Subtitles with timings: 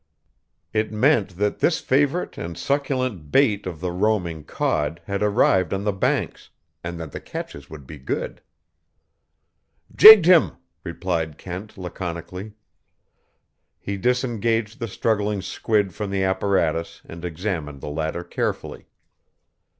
[0.73, 5.83] It meant that this favorite and succulent bait of the roaming cod had arrived on
[5.83, 6.49] the Banks,
[6.83, 8.41] and that the catches would be good.
[9.95, 10.53] "Jigged him,"
[10.83, 12.53] replied Kent laconically.
[13.77, 18.87] He disengaged the struggling squid from the apparatus and examined the latter carefully.